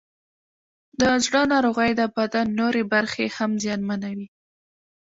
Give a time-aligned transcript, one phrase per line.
[0.99, 4.27] د زړه ناروغۍ د بدن نورې برخې هم زیانمنوي.